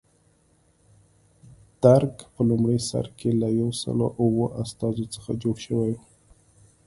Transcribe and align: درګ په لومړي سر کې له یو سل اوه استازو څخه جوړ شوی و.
درګ 1.83 2.13
په 2.33 2.41
لومړي 2.49 2.79
سر 2.89 3.05
کې 3.17 3.29
له 3.41 3.47
یو 3.59 3.69
سل 3.81 3.99
اوه 4.21 4.47
استازو 4.61 5.05
څخه 5.15 5.31
جوړ 5.41 5.55
شوی 5.65 5.91
و. 5.95 5.99